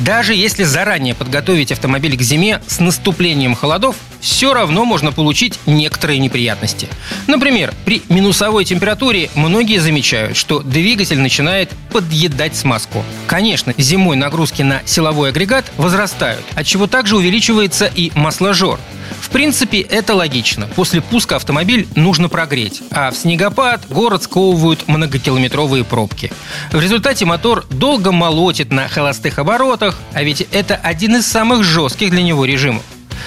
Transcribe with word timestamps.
Даже 0.00 0.34
если 0.34 0.64
заранее 0.64 1.14
подготовить 1.14 1.72
автомобиль 1.72 2.16
к 2.16 2.22
зиме 2.22 2.62
с 2.66 2.80
наступлением 2.80 3.54
холодов, 3.54 3.96
все 4.20 4.54
равно 4.54 4.86
можно 4.86 5.12
получить 5.12 5.58
некоторые 5.66 6.18
неприятности. 6.18 6.88
Например, 7.26 7.74
при 7.84 8.02
минусовой 8.08 8.64
температуре 8.64 9.28
многие 9.34 9.78
замечают, 9.78 10.38
что 10.38 10.60
двигатель 10.60 11.20
начинает 11.20 11.70
подъедать 11.92 12.56
смазку. 12.56 13.04
Конечно, 13.26 13.74
зимой 13.76 14.16
нагрузки 14.16 14.62
на 14.62 14.80
силовой 14.86 15.30
агрегат 15.30 15.70
возрастают, 15.76 16.44
отчего 16.54 16.86
также 16.86 17.16
увеличивается 17.16 17.90
и 17.94 18.10
масложор. 18.14 18.80
В 19.30 19.32
принципе, 19.32 19.80
это 19.80 20.16
логично. 20.16 20.66
После 20.74 21.00
пуска 21.00 21.36
автомобиль 21.36 21.86
нужно 21.94 22.28
прогреть, 22.28 22.82
а 22.90 23.12
в 23.12 23.16
снегопад 23.16 23.86
город 23.88 24.24
сковывают 24.24 24.88
многокилометровые 24.88 25.84
пробки. 25.84 26.32
В 26.72 26.80
результате 26.80 27.26
мотор 27.26 27.64
долго 27.70 28.10
молотит 28.10 28.72
на 28.72 28.88
холостых 28.88 29.38
оборотах, 29.38 29.96
а 30.14 30.24
ведь 30.24 30.40
это 30.50 30.74
один 30.74 31.14
из 31.14 31.28
самых 31.28 31.62
жестких 31.62 32.10
для 32.10 32.24
него 32.24 32.44
режимов. 32.44 32.82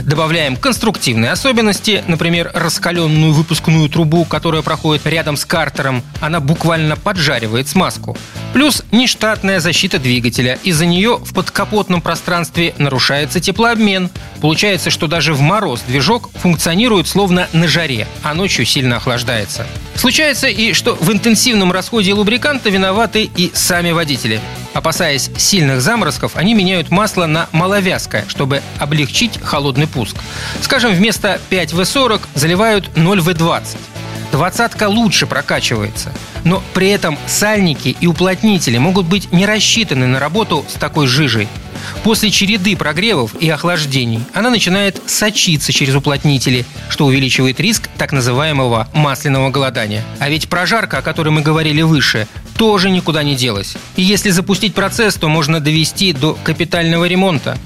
Добавляем 0.00 0.56
конструктивные 0.56 1.30
особенности, 1.30 2.02
например, 2.08 2.50
раскаленную 2.52 3.32
выпускную 3.32 3.88
трубу, 3.88 4.24
которая 4.24 4.62
проходит 4.62 5.06
рядом 5.06 5.36
с 5.36 5.44
картером. 5.44 6.02
Она 6.20 6.40
буквально 6.40 6.96
поджаривает 6.96 7.68
смазку. 7.68 8.18
Плюс 8.54 8.84
нештатная 8.92 9.58
защита 9.58 9.98
двигателя. 9.98 10.60
Из-за 10.62 10.86
нее 10.86 11.16
в 11.16 11.34
подкапотном 11.34 12.00
пространстве 12.00 12.72
нарушается 12.78 13.40
теплообмен. 13.40 14.10
Получается, 14.40 14.90
что 14.90 15.08
даже 15.08 15.34
в 15.34 15.40
мороз 15.40 15.82
движок 15.88 16.30
функционирует 16.34 17.08
словно 17.08 17.48
на 17.52 17.66
жаре, 17.66 18.06
а 18.22 18.32
ночью 18.32 18.64
сильно 18.64 18.98
охлаждается. 18.98 19.66
Случается 19.96 20.46
и 20.46 20.72
что 20.72 20.94
в 20.94 21.12
интенсивном 21.12 21.72
расходе 21.72 22.14
лубриканта 22.14 22.70
виноваты 22.70 23.28
и 23.36 23.50
сами 23.52 23.90
водители. 23.90 24.40
Опасаясь 24.72 25.30
сильных 25.36 25.80
заморозков, 25.80 26.36
они 26.36 26.54
меняют 26.54 26.90
масло 26.90 27.26
на 27.26 27.48
маловязкое, 27.50 28.24
чтобы 28.28 28.62
облегчить 28.78 29.40
холодный 29.42 29.88
пуск. 29.88 30.16
Скажем, 30.62 30.94
вместо 30.94 31.40
5В40 31.50 32.20
заливают 32.36 32.88
0В20. 32.94 33.64
Двадцатка 34.34 34.88
лучше 34.88 35.28
прокачивается. 35.28 36.12
Но 36.42 36.60
при 36.74 36.88
этом 36.88 37.16
сальники 37.28 37.96
и 38.00 38.08
уплотнители 38.08 38.78
могут 38.78 39.06
быть 39.06 39.30
не 39.30 39.46
рассчитаны 39.46 40.08
на 40.08 40.18
работу 40.18 40.64
с 40.68 40.72
такой 40.72 41.06
жижей. 41.06 41.46
После 42.02 42.32
череды 42.32 42.76
прогревов 42.76 43.32
и 43.38 43.48
охлаждений 43.48 44.24
она 44.34 44.50
начинает 44.50 45.00
сочиться 45.06 45.72
через 45.72 45.94
уплотнители, 45.94 46.66
что 46.88 47.06
увеличивает 47.06 47.60
риск 47.60 47.88
так 47.96 48.10
называемого 48.10 48.88
масляного 48.92 49.50
голодания. 49.50 50.02
А 50.18 50.28
ведь 50.28 50.48
прожарка, 50.48 50.98
о 50.98 51.02
которой 51.02 51.28
мы 51.28 51.40
говорили 51.40 51.82
выше, 51.82 52.26
тоже 52.56 52.90
никуда 52.90 53.22
не 53.22 53.36
делась. 53.36 53.76
И 53.94 54.02
если 54.02 54.30
запустить 54.30 54.74
процесс, 54.74 55.14
то 55.14 55.28
можно 55.28 55.60
довести 55.60 56.12
до 56.12 56.36
капитального 56.42 57.04
ремонта. 57.04 57.56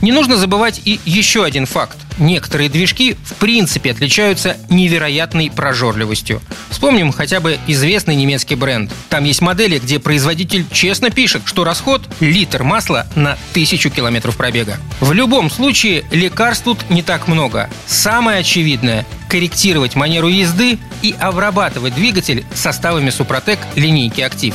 Не 0.00 0.12
нужно 0.12 0.36
забывать 0.36 0.80
и 0.84 0.98
еще 1.04 1.44
один 1.44 1.66
факт. 1.66 1.98
Некоторые 2.18 2.68
движки 2.68 3.16
в 3.24 3.34
принципе 3.34 3.90
отличаются 3.90 4.56
невероятной 4.68 5.50
прожорливостью. 5.50 6.40
Вспомним 6.70 7.12
хотя 7.12 7.40
бы 7.40 7.58
известный 7.66 8.14
немецкий 8.14 8.54
бренд. 8.54 8.92
Там 9.08 9.24
есть 9.24 9.40
модели, 9.40 9.78
где 9.78 9.98
производитель 9.98 10.66
честно 10.72 11.10
пишет, 11.10 11.42
что 11.44 11.64
расход– 11.64 12.02
литр 12.20 12.62
масла 12.62 13.06
на 13.14 13.36
тысячу 13.52 13.90
километров 13.90 14.36
пробега. 14.36 14.78
В 15.00 15.12
любом 15.12 15.50
случае, 15.50 16.04
лекарств 16.10 16.64
тут 16.64 16.90
не 16.90 17.02
так 17.02 17.28
много. 17.28 17.68
Самое 17.86 18.40
очевидное– 18.40 19.06
корректировать 19.28 19.94
манеру 19.94 20.28
езды 20.28 20.78
и 21.02 21.14
обрабатывать 21.18 21.94
двигатель 21.94 22.44
составами 22.54 23.10
Супротек 23.10 23.58
линейки 23.76 24.20
«Актив». 24.20 24.54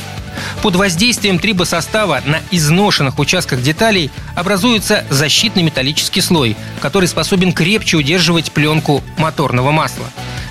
Под 0.62 0.74
воздействием 0.76 1.38
трибосостава 1.38 2.22
на 2.24 2.40
изношенных 2.50 3.18
участках 3.18 3.62
деталей 3.62 4.10
образуется 4.34 5.04
защитный 5.10 5.62
металлический 5.62 6.20
слой, 6.20 6.56
который 6.80 7.08
способен 7.08 7.52
крепче 7.52 7.96
удерживать 7.96 8.52
пленку 8.52 9.02
моторного 9.18 9.70
масла. 9.70 10.06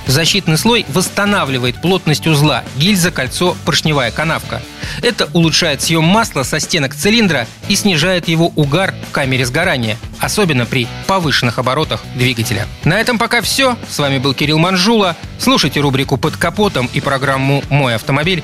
Защитный 0.08 0.58
слой 0.58 0.86
восстанавливает 0.90 1.82
плотность 1.82 2.28
узла, 2.28 2.64
гильза, 2.78 3.10
кольцо, 3.10 3.58
поршневая 3.66 4.12
канавка. 4.12 4.62
Это 5.02 5.28
улучшает 5.34 5.82
съем 5.82 6.04
масла 6.04 6.44
со 6.44 6.60
стенок 6.60 6.94
цилиндра 6.94 7.48
и 7.68 7.76
снижает 7.76 8.28
его 8.28 8.52
угар 8.56 8.94
в 9.10 9.12
камере 9.12 9.46
сгорания, 9.46 9.98
особенно 10.20 10.66
при 10.68 10.88
повышенных 11.08 11.58
оборотах 11.58 12.04
двигателя. 12.16 12.68
На 12.84 13.00
этом 13.00 13.18
пока 13.18 13.42
все. 13.42 13.78
С 13.90 13.98
вами 13.98 14.20
был 14.20 14.36
Кирилл 14.36 14.60
Манжула. 14.60 15.16
Слушайте 15.40 15.80
рубрику 15.80 16.18
«Под 16.18 16.38
капотом» 16.38 16.88
и 16.94 17.02
программу 17.02 17.64
«Мой 17.70 17.96
автомобиль» 17.96 18.44